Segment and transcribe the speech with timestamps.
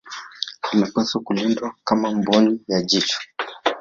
[0.71, 3.17] Linapaswa kulindwa kama mboni ya jicho